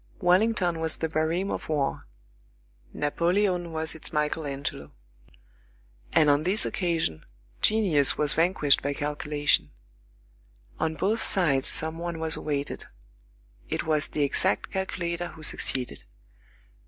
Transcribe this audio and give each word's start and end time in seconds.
Wellington 0.19 0.79
was 0.79 0.97
the 0.97 1.07
Barême 1.07 1.51
of 1.51 1.69
war; 1.69 2.07
Napoleon 2.91 3.71
was 3.71 3.93
its 3.93 4.11
Michael 4.11 4.47
Angelo; 4.47 4.91
and 6.11 6.27
on 6.27 6.41
this 6.41 6.65
occasion, 6.65 7.23
genius 7.61 8.17
was 8.17 8.33
vanquished 8.33 8.81
by 8.81 8.95
calculation. 8.95 9.69
On 10.79 10.95
both 10.95 11.21
sides 11.21 11.67
some 11.69 11.99
one 11.99 12.17
was 12.17 12.35
awaited. 12.35 12.85
It 13.69 13.83
was 13.83 14.07
the 14.07 14.23
exact 14.23 14.71
calculator 14.71 15.27
who 15.27 15.43
succeeded. 15.43 16.05